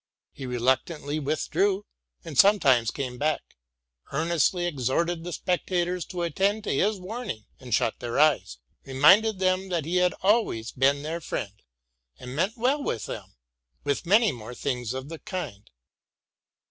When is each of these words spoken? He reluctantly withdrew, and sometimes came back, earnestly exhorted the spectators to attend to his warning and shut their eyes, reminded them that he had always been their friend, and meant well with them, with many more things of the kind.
He 0.31 0.47
reluctantly 0.47 1.19
withdrew, 1.19 1.85
and 2.25 2.35
sometimes 2.35 2.89
came 2.89 3.19
back, 3.19 3.55
earnestly 4.11 4.65
exhorted 4.65 5.23
the 5.23 5.31
spectators 5.31 6.05
to 6.05 6.23
attend 6.23 6.63
to 6.63 6.73
his 6.75 6.99
warning 6.99 7.45
and 7.59 7.71
shut 7.71 7.99
their 7.99 8.17
eyes, 8.17 8.57
reminded 8.83 9.37
them 9.37 9.69
that 9.69 9.85
he 9.85 9.97
had 9.97 10.13
always 10.23 10.71
been 10.71 11.03
their 11.03 11.21
friend, 11.21 11.53
and 12.17 12.35
meant 12.35 12.57
well 12.57 12.81
with 12.81 13.05
them, 13.05 13.35
with 13.83 14.07
many 14.07 14.31
more 14.31 14.55
things 14.55 14.95
of 14.95 15.07
the 15.07 15.19
kind. 15.19 15.69